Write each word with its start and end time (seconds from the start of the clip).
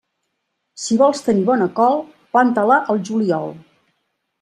Si 0.83 0.97
vols 1.01 1.21
tenir 1.27 1.45
bona 1.51 1.69
col, 1.83 2.01
planta-la 2.33 2.83
al 2.95 3.07
juliol. 3.11 3.59